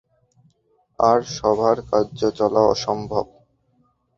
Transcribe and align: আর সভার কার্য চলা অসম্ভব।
আর 0.99 1.19
সভার 1.35 1.77
কার্য 1.89 2.19
চলা 2.37 2.61
অসম্ভব। 2.73 3.25